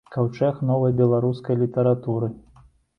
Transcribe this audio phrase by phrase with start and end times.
[0.15, 2.35] Каўчэг новай беларускай літаратуры.